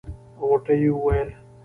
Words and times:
غوټۍ 0.47 0.79
وويل. 0.95 1.29